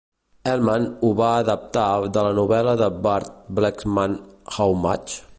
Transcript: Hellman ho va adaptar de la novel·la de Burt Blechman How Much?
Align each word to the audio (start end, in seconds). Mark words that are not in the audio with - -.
Hellman 0.51 0.85
ho 1.07 1.11
va 1.19 1.27
adaptar 1.41 1.83
de 2.17 2.23
la 2.27 2.31
novel·la 2.39 2.73
de 2.83 2.87
Burt 3.03 3.29
Blechman 3.59 4.17
How 4.57 4.75
Much? 4.87 5.19